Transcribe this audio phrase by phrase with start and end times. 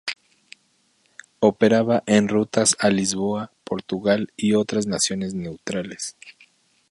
[1.41, 6.15] Operaba en rutas a Lisboa, Portugal y otras naciones neutrales.